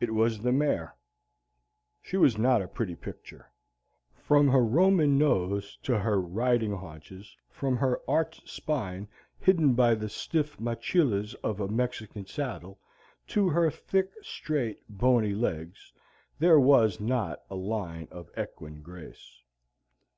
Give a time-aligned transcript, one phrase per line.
[0.00, 0.94] It was the mare.
[2.00, 3.50] She was not a pretty picture.
[4.14, 9.06] From her Roman nose to her rising haunches, from her arched spine
[9.38, 12.80] hidden by the stiff machillas of a Mexican saddle,
[13.26, 15.92] to her thick, straight, bony legs,
[16.38, 19.42] there was not a line of equine grace.